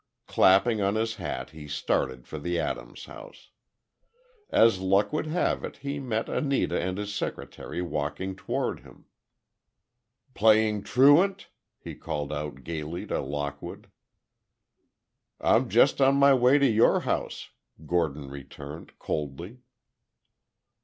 [0.25, 3.51] Clapping on his hat, he started for the Adams house.
[4.49, 9.05] As luck would have it, he met Anita and his secretary walking toward him.
[10.33, 13.91] "Playing truant?" he called out gaily to Lockwood.
[15.39, 17.51] "I'm just on my way to your house,"
[17.85, 19.59] Gordon returned, coldly.